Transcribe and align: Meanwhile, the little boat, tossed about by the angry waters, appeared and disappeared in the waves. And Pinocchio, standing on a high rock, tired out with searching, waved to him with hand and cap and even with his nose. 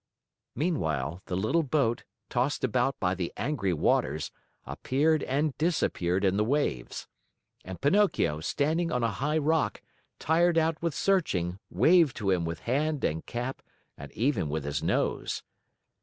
Meanwhile, 0.55 1.21
the 1.27 1.35
little 1.37 1.61
boat, 1.61 2.05
tossed 2.27 2.63
about 2.63 2.99
by 2.99 3.13
the 3.13 3.31
angry 3.37 3.71
waters, 3.71 4.31
appeared 4.65 5.21
and 5.21 5.55
disappeared 5.59 6.25
in 6.25 6.37
the 6.37 6.43
waves. 6.43 7.07
And 7.63 7.79
Pinocchio, 7.79 8.39
standing 8.39 8.91
on 8.91 9.03
a 9.03 9.11
high 9.11 9.37
rock, 9.37 9.83
tired 10.17 10.57
out 10.57 10.81
with 10.81 10.95
searching, 10.95 11.59
waved 11.69 12.15
to 12.17 12.31
him 12.31 12.45
with 12.45 12.61
hand 12.61 13.03
and 13.03 13.23
cap 13.27 13.61
and 13.95 14.11
even 14.13 14.49
with 14.49 14.63
his 14.63 14.81
nose. 14.81 15.43